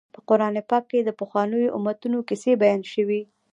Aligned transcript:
په 0.13 0.19
قران 0.27 0.55
پاک 0.69 0.83
کې 0.91 0.99
د 1.03 1.09
پخوانیو 1.19 1.73
امتونو 1.77 2.17
کیسې 2.29 2.51
بیان 2.61 2.81
شوي. 2.93 3.21